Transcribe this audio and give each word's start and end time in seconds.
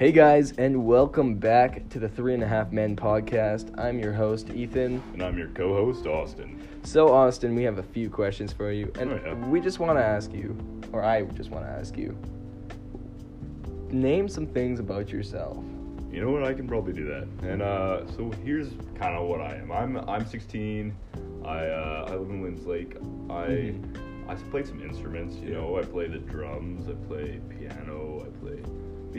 Hey 0.00 0.12
guys, 0.12 0.52
and 0.52 0.86
welcome 0.86 1.34
back 1.34 1.86
to 1.90 1.98
the 1.98 2.08
Three 2.08 2.32
and 2.32 2.42
a 2.42 2.46
Half 2.48 2.72
Men 2.72 2.96
podcast. 2.96 3.78
I'm 3.78 3.98
your 3.98 4.14
host, 4.14 4.48
Ethan. 4.48 5.02
And 5.12 5.22
I'm 5.22 5.36
your 5.36 5.48
co-host, 5.48 6.06
Austin. 6.06 6.66
So, 6.84 7.12
Austin, 7.12 7.54
we 7.54 7.64
have 7.64 7.76
a 7.76 7.82
few 7.82 8.08
questions 8.08 8.50
for 8.50 8.72
you, 8.72 8.90
and 8.98 9.12
Oh, 9.12 9.20
yeah. 9.22 9.34
we 9.50 9.60
just 9.60 9.78
want 9.78 9.98
to 9.98 10.02
ask 10.02 10.32
you, 10.32 10.56
or 10.94 11.04
I 11.04 11.24
just 11.24 11.50
want 11.50 11.66
to 11.66 11.70
ask 11.70 11.98
you, 11.98 12.16
name 13.90 14.26
some 14.26 14.46
things 14.46 14.80
about 14.80 15.10
yourself. 15.10 15.62
You 16.10 16.22
know 16.22 16.30
what? 16.30 16.44
I 16.44 16.54
can 16.54 16.66
probably 16.66 16.94
do 16.94 17.04
that. 17.04 17.28
And 17.46 17.60
uh, 17.60 18.06
so 18.16 18.30
here's 18.42 18.70
kind 18.94 19.14
of 19.14 19.28
what 19.28 19.42
I 19.42 19.56
am. 19.56 19.70
I'm 19.70 19.98
I'm 20.08 20.24
16. 20.26 20.96
I 21.44 21.66
uh, 21.66 22.06
I 22.08 22.12
live 22.12 22.30
in 22.30 22.40
Williams 22.40 22.66
Lake. 22.66 22.96
I 23.28 23.74
Mhm. 23.76 23.96
I 24.30 24.34
play 24.50 24.64
some 24.64 24.80
instruments. 24.82 25.36
You 25.36 25.50
Yeah. 25.50 25.54
know, 25.58 25.76
I 25.78 25.82
play 25.82 26.08
the 26.08 26.18
drums. 26.18 26.88
I 26.88 26.92
play 27.06 27.40
piano. 27.48 28.19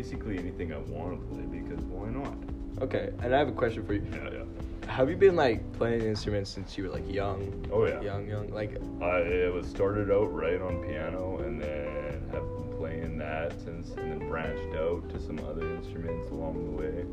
Basically 0.00 0.38
anything 0.38 0.72
I 0.72 0.78
want 0.78 1.20
to 1.20 1.26
play 1.26 1.44
because 1.44 1.84
why 1.84 2.08
not? 2.08 2.34
Okay, 2.80 3.10
and 3.22 3.34
I 3.34 3.38
have 3.38 3.48
a 3.48 3.52
question 3.52 3.84
for 3.84 3.92
you. 3.92 4.02
Yeah, 4.10 4.30
yeah. 4.32 4.90
Have 4.90 5.10
you 5.10 5.16
been 5.16 5.36
like 5.36 5.60
playing 5.74 6.00
instruments 6.00 6.48
since 6.48 6.78
you 6.78 6.84
were 6.84 6.90
like 6.90 7.06
young? 7.12 7.66
Oh 7.70 7.84
yeah. 7.84 8.00
Young, 8.00 8.26
young, 8.26 8.48
like 8.48 8.78
I 9.02 9.18
it 9.18 9.52
was 9.52 9.66
started 9.66 10.10
out 10.10 10.32
right 10.32 10.58
on 10.58 10.82
piano 10.86 11.40
and 11.44 11.60
then 11.60 12.22
have 12.32 12.48
been 12.48 12.78
playing 12.78 13.18
that 13.18 13.60
since, 13.60 13.90
and 13.90 14.10
then 14.10 14.26
branched 14.26 14.74
out 14.74 15.06
to 15.10 15.20
some 15.20 15.38
other 15.40 15.70
instruments 15.76 16.30
along 16.30 16.64
the 16.64 16.82
way. 16.82 17.04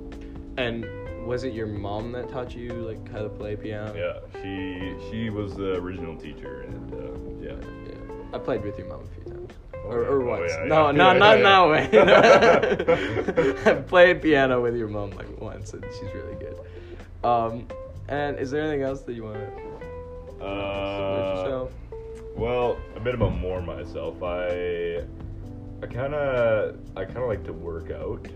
And 0.56 1.28
was 1.28 1.44
it 1.44 1.54
your 1.54 1.68
mom 1.68 2.14
that 2.14 2.30
taught 2.30 2.56
you 2.56 2.70
like 2.70 3.12
how 3.12 3.22
to 3.22 3.28
play 3.28 3.58
piano? 3.58 3.94
Yeah, 3.94 4.42
she 4.42 4.96
she 5.12 5.30
was 5.30 5.56
the 5.56 5.74
original 5.74 6.16
teacher, 6.16 6.62
and 6.62 6.94
uh, 6.94 7.46
yeah. 7.46 7.58
Yeah. 7.86 8.17
I 8.34 8.38
played 8.40 8.64
with 8.64 8.78
your 8.78 8.88
mom 8.88 9.02
a 9.04 9.08
few 9.24 9.24
times. 9.34 9.52
Oh, 9.76 9.80
or, 9.90 10.02
or 10.04 10.22
Oh, 10.22 10.40
once. 10.40 10.52
yeah, 10.52 10.66
no, 10.66 10.86
yeah. 10.88 10.92
no, 10.92 11.12
Yeah, 11.14 11.20
not 11.20 11.38
that 11.44 12.86
way. 13.66 13.72
I 13.72 13.74
played 13.82 14.22
piano 14.22 14.62
with 14.62 14.76
your 14.76 14.88
mom 14.88 15.12
like 15.12 15.40
once, 15.42 15.74
and 15.74 15.84
she's 16.00 16.14
really 16.14 16.36
good. 16.36 16.58
Um, 17.24 17.68
and 18.10 18.38
is 18.40 18.52
there 18.52 18.62
anything 18.64 18.84
else 18.84 19.02
that 19.02 19.14
you 19.14 19.24
want 19.24 19.36
to 19.38 20.44
Uh, 20.46 21.42
yourself? 21.44 21.72
well, 22.36 22.78
a 22.96 23.00
bit 23.00 23.16
about 23.16 23.36
more 23.38 23.62
myself. 23.62 24.22
I 24.22 25.04
I 25.82 25.86
kind 25.88 26.14
of 26.14 26.78
I 26.96 27.06
kind 27.06 27.18
of 27.20 27.28
like 27.28 27.44
to 27.46 27.54
work 27.54 27.92
out. 27.92 28.28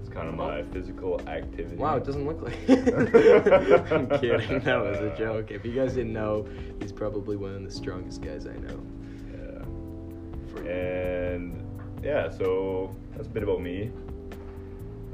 It's 0.00 0.08
kind 0.08 0.28
of 0.28 0.34
my 0.34 0.62
physical 0.64 1.20
activity. 1.28 1.76
Wow, 1.76 1.96
it 1.96 2.04
doesn't 2.04 2.26
look 2.26 2.40
like. 2.42 2.56
I'm 2.68 4.08
kidding. 4.20 4.60
That 4.60 4.80
was 4.80 4.98
a 4.98 5.14
joke. 5.18 5.50
If 5.50 5.64
you 5.64 5.72
guys 5.72 5.94
didn't 5.94 6.12
know, 6.12 6.46
he's 6.80 6.92
probably 6.92 7.36
one 7.36 7.54
of 7.54 7.64
the 7.64 7.70
strongest 7.70 8.22
guys 8.22 8.46
I 8.46 8.54
know. 8.56 8.80
Yeah. 10.62 10.70
And 10.70 11.62
yeah, 12.02 12.30
so 12.30 12.94
that's 13.16 13.28
a 13.28 13.30
bit 13.30 13.42
about 13.42 13.60
me. 13.62 13.90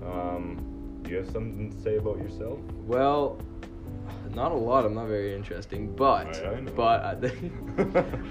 Um, 0.05 0.99
do 1.03 1.11
you 1.11 1.17
have 1.19 1.27
something 1.31 1.71
to 1.73 1.81
say 1.81 1.97
about 1.97 2.19
yourself? 2.19 2.59
Well, 2.87 3.39
not 4.35 4.53
a 4.53 4.55
lot. 4.55 4.85
I'm 4.85 4.95
not 4.95 5.09
very 5.09 5.35
interesting, 5.35 5.95
but 5.95 6.37
I- 6.45 6.57
I 6.57 6.61
but 6.61 7.05
I 7.05 7.17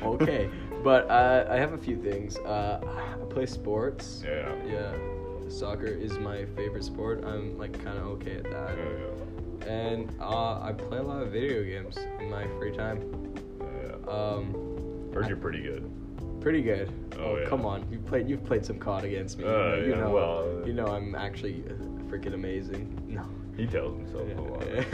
okay. 0.03 0.49
But 0.83 1.09
uh, 1.09 1.45
I 1.49 1.57
have 1.57 1.73
a 1.73 1.77
few 1.77 1.97
things. 2.01 2.37
Uh, 2.37 2.79
I 3.21 3.25
play 3.33 3.45
sports. 3.45 4.23
Yeah. 4.25 4.53
Yeah. 4.65 4.93
Soccer 5.49 5.87
is 5.87 6.17
my 6.19 6.45
favorite 6.55 6.83
sport. 6.83 7.23
I'm 7.25 7.57
like 7.57 7.73
kind 7.83 7.97
of 7.97 8.05
okay 8.17 8.35
at 8.35 8.43
that. 8.51 8.77
Yeah, 8.77 9.67
And 9.67 10.13
uh, 10.21 10.61
I 10.61 10.73
play 10.73 10.99
a 10.99 11.03
lot 11.03 11.21
of 11.23 11.31
video 11.31 11.63
games 11.63 11.97
in 12.19 12.29
my 12.29 12.45
free 12.59 12.71
time. 12.71 13.01
yeah, 13.59 13.67
yeah. 14.05 14.11
Um, 14.11 14.53
Heard 15.13 15.27
you're 15.27 15.37
pretty 15.37 15.61
good. 15.63 15.89
Pretty 16.41 16.61
good. 16.61 16.91
Oh, 17.19 17.37
yeah. 17.37 17.47
come 17.47 17.65
on, 17.65 17.85
you 17.91 17.99
played. 17.99 18.29
You've 18.29 18.43
played 18.45 18.65
some 18.65 18.79
COD 18.79 19.03
against 19.05 19.37
me. 19.37 19.43
You 19.45 19.49
Uh, 19.49 19.53
know- 19.53 19.75
you 19.75 19.89
yeah, 19.91 19.99
know. 19.99 20.09
well, 20.11 20.61
uh, 20.63 20.65
you 20.65 20.73
know 20.73 20.87
I'm 20.87 21.15
actually 21.15 21.63
uh, 21.69 21.73
freaking 22.09 22.33
amazing. 22.33 22.97
No. 23.07 23.25
He 23.57 23.67
tells 23.67 23.97
himself 23.97 24.27
a 24.37 24.41
lot. 24.41 24.63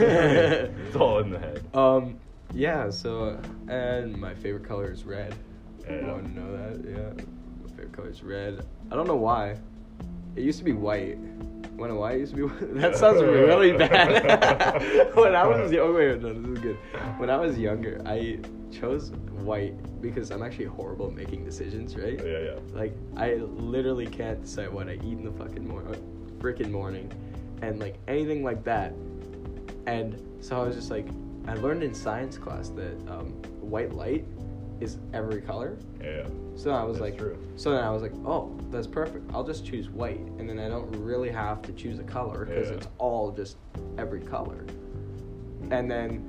It's 0.86 0.96
all 0.96 1.20
in 1.20 1.30
the 1.30 1.38
head. 1.38 1.62
Um, 1.74 2.18
yeah, 2.52 2.90
so, 2.90 3.38
and 3.68 4.16
my 4.16 4.34
favorite 4.34 4.64
color 4.66 4.90
is 4.90 5.04
red. 5.04 5.34
Yeah. 5.84 6.00
You 6.00 6.06
want 6.08 6.24
to 6.26 6.40
know 6.40 6.52
that? 6.56 6.90
Yeah. 6.90 7.24
My 7.62 7.68
favorite 7.76 7.92
color 7.92 8.08
is 8.08 8.22
red. 8.22 8.64
I 8.90 8.96
don't 8.96 9.06
know 9.06 9.16
why. 9.16 9.56
It 10.34 10.42
used 10.42 10.58
to 10.58 10.64
be 10.64 10.72
white. 10.72 11.16
Know 11.78 11.94
why 11.96 12.14
used 12.14 12.32
to 12.32 12.36
be 12.36 12.42
white? 12.42 12.74
That 12.80 12.96
sounds 12.96 13.22
really 13.22 13.72
bad. 13.72 15.14
when 15.14 15.36
I 15.36 15.46
was 15.46 15.70
young, 15.70 15.94
wait, 15.94 16.20
no, 16.20 16.32
this 16.32 16.56
is 16.56 16.58
good. 16.58 16.76
When 17.18 17.30
I 17.30 17.36
was 17.36 17.58
younger, 17.58 18.02
I 18.06 18.38
chose 18.72 19.10
white 19.42 19.74
because 20.00 20.30
I'm 20.30 20.42
actually 20.42 20.66
horrible 20.66 21.08
at 21.08 21.14
making 21.14 21.44
decisions, 21.44 21.96
right? 21.96 22.20
yeah, 22.24 22.38
yeah. 22.38 22.58
Like 22.72 22.96
I 23.16 23.34
literally 23.34 24.06
can't 24.06 24.42
decide 24.42 24.72
what 24.72 24.88
I 24.88 24.94
eat 24.94 25.18
in 25.18 25.24
the 25.24 25.32
fucking 25.32 25.66
morning, 25.66 25.94
freaking 26.38 26.70
morning, 26.70 27.12
and 27.62 27.78
like 27.78 27.96
anything 28.08 28.42
like 28.42 28.64
that. 28.64 28.92
And 29.86 30.20
so 30.40 30.60
I 30.60 30.66
was 30.66 30.74
just 30.74 30.90
like, 30.90 31.06
I 31.46 31.54
learned 31.54 31.82
in 31.82 31.94
science 31.94 32.36
class 32.36 32.70
that 32.70 32.96
um, 33.08 33.28
white 33.60 33.92
light 33.92 34.26
is 34.80 34.98
every 35.12 35.40
color. 35.40 35.76
Yeah. 36.02 36.26
So 36.54 36.70
I 36.70 36.82
was 36.84 37.00
like, 37.00 37.18
true. 37.18 37.38
so 37.56 37.70
then 37.72 37.82
I 37.84 37.90
was 37.90 38.02
like, 38.02 38.12
oh, 38.24 38.56
that's 38.70 38.86
perfect. 38.86 39.30
I'll 39.34 39.44
just 39.44 39.64
choose 39.66 39.88
white, 39.88 40.20
and 40.38 40.48
then 40.48 40.58
I 40.58 40.68
don't 40.68 40.90
really 41.02 41.30
have 41.30 41.62
to 41.62 41.72
choose 41.72 41.98
a 41.98 42.02
color 42.04 42.44
because 42.46 42.68
Yeah. 42.68 42.76
it's 42.76 42.88
all 42.98 43.30
just 43.32 43.56
every 43.98 44.20
color. 44.20 44.64
And 45.70 45.90
then 45.90 46.24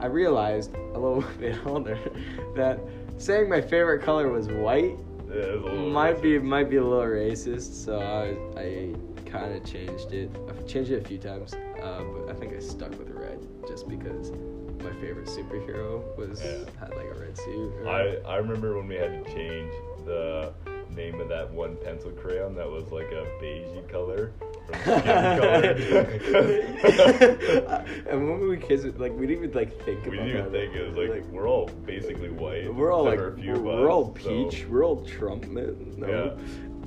I 0.00 0.06
realized 0.06 0.74
a 0.74 0.98
little 0.98 1.24
bit 1.38 1.58
older 1.66 1.98
that 2.56 2.80
saying 3.18 3.48
my 3.48 3.60
favorite 3.60 4.02
color 4.02 4.28
was 4.30 4.48
white 4.48 4.96
Yeah, 5.28 5.34
it's 5.36 5.62
a 5.62 5.64
little 5.64 5.90
might 5.90 6.20
be 6.22 6.38
might 6.38 6.70
be 6.70 6.76
a 6.76 6.84
little 6.84 7.04
racist, 7.04 7.84
so 7.84 8.00
I 8.00 8.60
I 8.60 8.94
kind 9.30 9.54
of 9.54 9.64
changed 9.64 10.12
it. 10.12 10.30
I've 10.48 10.66
changed 10.66 10.90
it 10.90 11.02
a 11.04 11.06
few 11.06 11.18
times, 11.18 11.54
uh, 11.54 12.02
but 12.02 12.30
I 12.30 12.34
think 12.34 12.52
I 12.54 12.58
stuck 12.58 12.90
with 12.98 13.10
red 13.10 13.38
just 13.68 13.88
because 13.88 14.32
my 14.82 14.92
favorite 15.00 15.26
superhero 15.26 16.02
was 16.16 16.42
Yeah. 16.42 16.64
had 16.78 16.90
like 16.96 17.06
a 17.14 17.18
red 17.20 17.36
suit. 17.36 17.72
I, 17.86 18.16
I 18.26 18.36
remember 18.36 18.76
when 18.76 18.86
we 18.88 18.96
had 18.96 19.24
to 19.24 19.32
change 19.34 19.72
the 20.04 20.52
name 20.94 21.20
of 21.20 21.28
that 21.28 21.48
one 21.50 21.76
pencil 21.84 22.10
crayon 22.10 22.54
that 22.56 22.68
was 22.68 22.90
like 22.90 23.10
a 23.12 23.24
beigey 23.42 23.88
color 23.88 24.32
from 24.66 24.80
skin 24.80 25.02
color. 25.02 25.60
and 28.10 28.28
when 28.28 28.40
we 28.40 28.46
were 28.48 28.56
kids, 28.56 28.84
like 28.98 29.12
we 29.12 29.26
didn't 29.26 29.44
even 29.44 29.52
like 29.56 29.70
think 29.84 30.04
we 30.06 30.16
about 30.18 30.26
didn't 30.26 30.28
even 30.28 30.44
that. 30.44 30.50
think 30.52 30.74
it 30.74 30.86
was 30.88 30.96
like, 30.96 31.24
we're 31.26 31.48
all 31.48 31.66
basically 31.86 32.30
white. 32.30 32.72
we're 32.74 32.92
all 32.92 33.04
like 33.04 33.18
we're, 33.18 33.58
we're 33.60 33.90
all 33.90 34.12
us, 34.16 34.22
so- 34.22 34.28
peach, 34.50 34.66
we're 34.68 34.84
all 34.84 35.04
Trump. 35.04 35.46
No, 35.46 35.74
Yeah. 36.08 36.34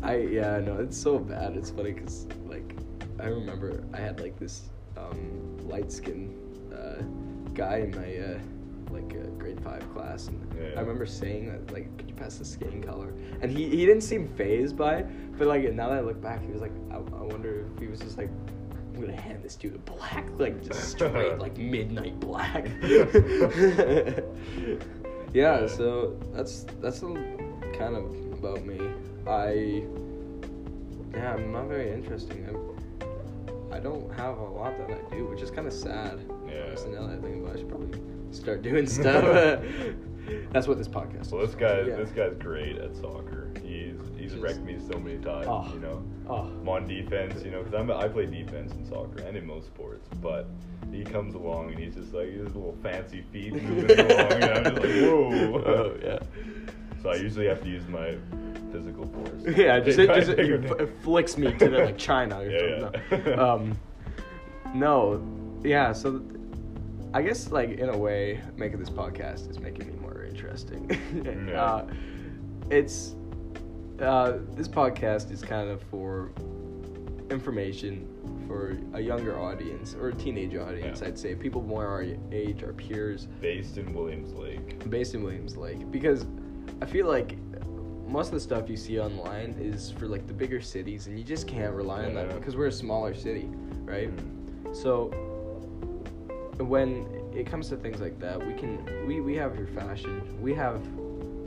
I 0.08 0.18
yeah 0.18 0.60
no, 0.60 0.78
it's 0.80 0.98
so 0.98 1.18
bad. 1.20 1.56
It's 1.56 1.70
funny 1.70 1.94
because 1.94 2.28
like 2.46 2.76
I 3.20 3.28
remember 3.28 3.84
I 3.94 3.98
had 3.98 4.20
like 4.20 4.38
this 4.38 4.64
um, 4.98 5.58
light 5.62 5.92
skin 5.92 6.36
uh, 6.74 7.02
guy 7.54 7.78
in 7.80 7.92
my 7.92 8.18
uh, 8.18 8.40
like 8.92 9.16
uh, 9.16 9.28
grade 9.38 9.60
five 9.62 9.84
class, 9.94 10.28
and 10.28 10.40
Yeah. 10.60 10.78
I 10.78 10.82
remember 10.82 11.06
saying 11.06 11.48
that 11.50 11.72
like, 11.74 11.96
could 11.98 12.10
you 12.10 12.16
pass 12.16 12.38
the 12.38 12.46
skin 12.46 12.82
color? 12.84 13.14
And 13.42 13.52
he 13.52 13.70
he 13.70 13.86
didn't 13.86 14.02
seem 14.04 14.28
fazed 14.28 14.78
by 14.78 14.98
it, 14.98 15.08
but 15.38 15.48
like 15.48 15.72
now 15.74 15.90
that 15.90 15.98
I 15.98 16.02
look 16.02 16.22
back, 16.22 16.42
he 16.44 16.52
was 16.52 16.62
like, 16.62 16.74
I, 16.92 16.96
I 16.96 17.24
wonder 17.24 17.66
if 17.74 17.80
he 17.82 17.88
was 17.88 18.00
just 18.00 18.18
like. 18.18 18.30
I'm 18.96 19.02
gonna 19.02 19.20
hand 19.20 19.42
this 19.42 19.56
dude 19.56 19.74
a 19.74 19.80
black, 19.80 20.24
like 20.38 20.62
just 20.64 20.92
straight, 20.92 21.40
like 21.40 21.58
midnight 21.58 22.20
black. 22.20 22.68
yeah, 25.34 25.66
so 25.66 26.16
that's 26.32 26.68
that's 26.80 27.02
a, 27.02 27.08
kind 27.76 27.96
of 27.96 28.06
about 28.34 28.64
me. 28.64 28.80
I 29.26 29.84
yeah, 31.16 31.34
I'm 31.34 31.52
not 31.52 31.66
very 31.70 31.92
interesting. 31.92 32.46
I'm, 32.48 32.93
I 33.74 33.80
don't 33.80 34.14
have 34.14 34.38
a 34.38 34.44
lot 34.44 34.78
that 34.78 34.92
I 34.98 35.16
do, 35.16 35.26
which 35.26 35.42
is 35.42 35.50
kind 35.50 35.66
of 35.68 35.74
sad. 35.74 36.20
Yeah. 36.48 36.66
Honestly, 36.68 36.92
now 36.92 37.08
that 37.08 37.18
I 37.18 37.22
think 37.22 37.38
about 37.44 37.56
it, 37.56 37.58
I 37.58 37.60
should 37.60 37.70
probably 37.70 38.00
start 38.32 38.62
doing 38.62 38.86
stuff. 38.86 39.24
that's 40.52 40.68
what 40.68 40.78
this 40.78 40.88
podcast. 40.88 41.32
Well, 41.32 41.42
is. 41.42 41.52
this 41.52 41.56
guy, 41.60 41.80
Yeah. 41.82 41.96
this 41.96 42.12
guy's 42.12 42.36
great 42.38 42.78
at 42.78 42.96
soccer. 42.96 43.52
He's 43.64 43.96
he's 44.18 44.32
Just- 44.34 44.44
wrecked 44.44 44.60
me 44.62 44.78
so 44.92 45.00
many 45.00 45.18
times. 45.18 45.48
Oh. 45.50 45.70
You 45.74 45.80
know, 45.80 46.04
Oh. 46.30 46.36
I'm 46.44 46.70
on 46.70 46.88
defense. 46.88 47.44
You 47.44 47.52
know, 47.52 47.64
because 47.64 47.74
I'm 47.74 47.90
I 47.92 48.08
play 48.08 48.26
defense 48.28 48.72
in 48.74 48.86
soccer 48.86 49.24
and 49.24 49.36
in 49.36 49.46
most 49.48 49.68
sports. 49.68 50.08
But 50.22 50.48
he 50.92 51.04
comes 51.04 51.34
along 51.34 51.72
and 51.72 51.80
he's 51.80 51.96
just 51.96 52.14
like 52.14 52.30
his 52.30 52.46
little 52.54 52.78
fancy 52.84 53.24
feet 53.32 53.54
moving 53.56 54.00
along, 54.00 54.32
and 54.34 54.44
I'm 54.44 54.64
just 54.76 54.78
like, 54.78 54.94
whoa. 55.02 55.64
Oh 55.66 55.98
yeah. 56.02 56.20
So 57.04 57.10
I 57.10 57.16
usually 57.16 57.48
have 57.48 57.62
to 57.64 57.70
use 57.70 57.86
my 57.88 58.16
physical 58.72 59.06
force. 59.08 59.30
Yeah, 59.58 59.80
just 59.82 60.00
it, 60.00 60.08
just 60.08 60.30
it, 60.30 60.40
it 60.82 60.90
flicks 61.04 61.38
me 61.38 61.52
to 61.54 61.70
the, 61.70 61.80
like 61.86 61.98
China 61.98 62.40
or 62.40 62.50
Yeah, 62.50 62.80
something. 62.80 63.02
yeah. 63.12 63.36
No. 63.36 63.50
Um, 63.56 63.80
no, 64.74 65.60
yeah. 65.64 65.92
So 65.92 66.20
th- 66.20 66.32
I 67.14 67.22
guess 67.22 67.52
like 67.52 67.72
in 67.72 67.90
a 67.90 67.98
way, 67.98 68.42
making 68.58 68.80
this 68.80 68.90
podcast 68.90 69.50
is 69.52 69.60
making 69.60 69.88
me 69.88 69.94
more 70.02 70.24
interesting. 70.24 70.90
Yeah. 71.48 71.62
uh, 71.62 71.88
it's 72.72 73.16
uh, 74.02 74.38
this 74.54 74.68
podcast 74.68 75.30
is 75.32 75.42
kind 75.44 75.70
of 75.70 75.84
for 75.84 76.32
information 77.30 78.08
for 78.48 78.78
a 78.94 79.02
younger 79.02 79.40
audience 79.40 79.96
or 80.00 80.10
a 80.10 80.14
teenage 80.16 80.56
audience. 80.56 81.02
Yeah. 81.02 81.08
I'd 81.08 81.20
say 81.20 81.36
people 81.36 81.62
more 81.62 81.86
our 81.86 82.04
age, 82.32 82.64
our 82.64 82.74
peers 82.74 83.28
Based 83.42 83.78
in 83.78 83.94
Williams 83.94 84.34
Lake. 84.34 84.90
based 84.90 85.14
in 85.14 85.24
Williams 85.24 85.56
Lake 85.58 85.90
because 85.92 86.26
I 86.82 86.86
feel 86.86 87.08
like 87.08 87.38
most 88.08 88.28
of 88.28 88.34
the 88.34 88.40
stuff 88.40 88.70
you 88.70 88.78
see 88.78 89.00
online 89.00 89.56
is 89.60 89.92
for 89.92 90.08
like 90.08 90.28
the 90.28 90.34
bigger 90.34 90.62
cities, 90.62 91.08
and 91.08 91.18
you 91.18 91.24
just 91.24 91.48
can't 91.48 91.74
rely 91.74 92.06
on 92.06 92.14
that 92.16 92.30
because 92.36 92.56
we're 92.56 92.68
a 92.68 92.72
smaller 92.72 93.14
city, 93.14 93.50
right? 93.86 94.10
Mm. 94.16 94.76
So 94.76 95.08
when 96.60 97.08
it 97.34 97.46
comes 97.48 97.70
to 97.70 97.78
things 97.78 98.00
like 98.00 98.20
that, 98.20 98.46
we 98.46 98.54
can 98.54 99.06
we 99.08 99.22
we 99.22 99.36
have 99.36 99.58
your 99.58 99.68
fashion, 99.68 100.22
we 100.42 100.54
have 100.54 100.86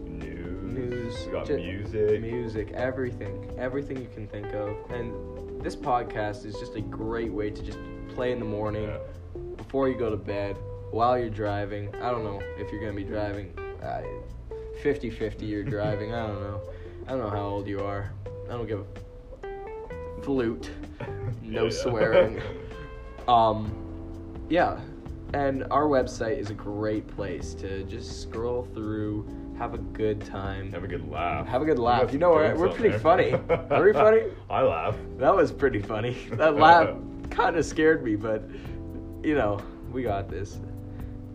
News. 0.07 0.75
news, 0.75 1.27
We 1.27 1.33
got 1.33 1.47
ju- 1.47 1.57
music. 1.59 2.21
music, 2.23 2.73
everything, 2.73 3.55
everything 3.59 3.99
you 4.01 4.09
can 4.15 4.27
think 4.27 4.53
of, 4.55 4.77
and 4.91 5.63
this 5.63 5.77
podcast 5.77 6.45
is 6.45 6.55
just 6.59 6.75
a 6.77 6.81
great 6.81 7.33
way 7.33 7.51
to 7.51 7.63
just 7.63 7.79
play 8.15 8.33
in 8.33 8.39
the 8.39 8.45
morning 8.45 8.85
Yeah. 8.85 8.99
before 9.57 9.89
you 9.89 9.97
go 9.97 10.11
to 10.11 10.17
bed, 10.17 10.57
while 10.91 11.19
you're 11.19 11.31
driving. 11.31 11.95
I 11.97 12.11
don't 12.11 12.25
know 12.25 12.41
if 12.59 12.73
you're 12.73 12.81
gonna 12.81 12.93
be 12.95 13.05
driving. 13.05 13.53
Uh, 14.77 14.83
50-50 14.85 15.43
you're 15.49 15.63
driving. 15.65 16.13
I 16.15 16.27
don't 16.27 16.41
know. 16.41 16.61
I 17.07 17.11
don't 17.11 17.21
know 17.21 17.31
how 17.31 17.45
old 17.47 17.67
you 17.67 17.81
are. 17.81 18.11
I 18.49 18.53
don't 18.53 18.67
give 18.67 18.85
a 19.43 20.23
flute. 20.23 20.71
No 21.43 21.65
Yeah. 21.65 21.71
swearing. 21.71 22.41
Um, 23.29 23.73
yeah, 24.49 24.79
and 25.35 25.65
our 25.71 25.85
website 25.85 26.39
is 26.39 26.51
a 26.51 26.55
great 26.55 27.07
place 27.09 27.55
to 27.55 27.83
just 27.85 28.23
scroll 28.23 28.69
through, 28.75 29.27
have 29.59 29.75
a 29.75 29.79
good 29.79 30.21
time. 30.21 30.71
Have 30.73 30.85
a 30.85 30.89
good 30.89 31.09
laugh. 31.11 31.47
Have 31.49 31.63
a 31.63 31.65
good 31.65 31.79
laugh. 31.79 32.13
You 32.13 32.19
know, 32.19 32.31
we're- 32.31 32.55
we're 32.55 32.69
pretty 32.69 32.91
there. 32.91 32.99
funny. 33.01 33.33
Are 33.33 33.83
we 33.83 33.93
funny? 33.93 34.23
I 34.51 34.63
laugh. 34.63 34.97
That 35.19 35.35
was 35.35 35.51
pretty 35.51 35.81
funny. 35.81 36.17
That 36.33 36.57
laugh 36.57 36.95
kind 37.31 37.57
of 37.57 37.65
scared 37.65 38.05
me, 38.05 38.15
but 38.17 38.45
you 39.25 39.35
know, 39.35 39.59
we 39.93 40.03
got 40.03 40.29
this. 40.29 40.59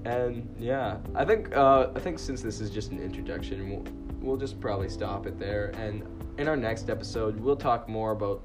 And 0.05 0.53
yeah, 0.59 0.97
I 1.15 1.25
think 1.25 1.55
uh, 1.55 1.89
I 1.95 1.99
think 1.99 2.19
since 2.19 2.41
this 2.41 2.59
is 2.59 2.69
just 2.69 2.91
an 2.91 2.99
introduction, 2.99 3.69
we'll, 3.69 3.85
we'll 4.19 4.37
just 4.37 4.59
probably 4.59 4.89
stop 4.89 5.27
it 5.27 5.39
there. 5.39 5.67
And 5.77 6.03
in 6.39 6.47
our 6.47 6.57
next 6.57 6.89
episode, 6.89 7.39
we'll 7.39 7.55
talk 7.55 7.87
more 7.87 8.11
about 8.11 8.41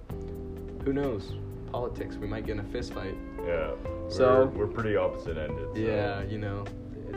who 0.84 0.92
knows 0.92 1.34
politics. 1.72 2.16
We 2.16 2.26
might 2.26 2.44
get 2.46 2.52
in 2.52 2.60
a 2.60 2.64
fist 2.64 2.92
fight. 2.92 3.16
Yeah. 3.46 3.70
So- 4.08 4.50
we're, 4.54 4.66
we're 4.66 4.72
pretty 4.72 4.96
opposite 4.96 5.38
ended. 5.38 5.68
So. 5.74 5.80
Yeah, 5.80 6.22
you 6.24 6.38
know, 6.38 6.64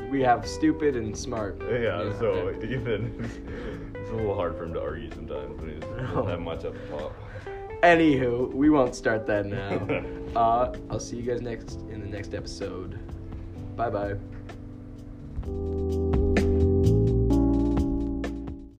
we 0.10 0.22
have 0.22 0.48
stupid 0.48 0.96
and 0.96 1.16
smart. 1.18 1.62
Yeah, 1.62 2.04
you 2.04 2.10
know, 2.10 2.16
so 2.20 2.48
and- 2.48 2.64
Ethan, 2.64 3.92
it's 3.96 4.10
a 4.10 4.14
little 4.14 4.36
hard 4.36 4.56
for 4.58 4.64
him 4.64 4.74
to 4.74 4.82
argue 4.82 5.12
sometimes 5.12 5.60
when 5.60 5.74
he 5.74 5.80
doesn't 5.80 6.28
have 6.30 6.40
much 6.40 6.64
up 6.66 6.74
the 6.74 6.98
top. 6.98 7.14
Anywho, 7.84 8.54
we 8.54 8.70
won't 8.70 8.94
start 8.96 9.26
that 9.28 9.46
now. 9.46 9.80
uh, 10.40 10.74
I'll 10.90 11.00
see 11.00 11.16
you 11.18 11.24
guys 11.24 11.42
next 11.42 11.80
in 11.92 12.02
the 12.02 12.08
next 12.08 12.34
episode. 12.34 13.00
Bye 13.80 13.90
bye. 13.90 14.16